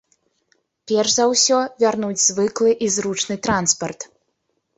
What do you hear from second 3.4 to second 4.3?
транспарт.